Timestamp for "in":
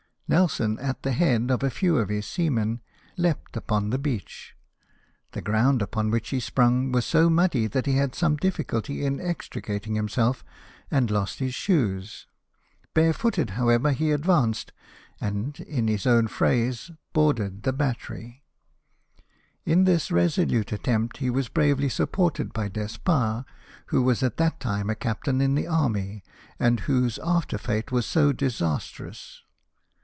9.05-9.17, 15.59-15.89, 19.65-19.83, 25.41-25.55